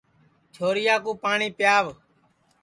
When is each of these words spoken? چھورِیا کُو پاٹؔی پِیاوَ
چھورِیا 0.53 0.95
کُو 1.03 1.11
پاٹؔی 1.23 1.49
پِیاوَ 1.57 1.91